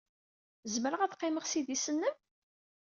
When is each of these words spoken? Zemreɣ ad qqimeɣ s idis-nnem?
Zemreɣ 0.73 1.01
ad 1.01 1.13
qqimeɣ 1.15 1.43
s 1.47 1.53
idis-nnem? 1.59 2.15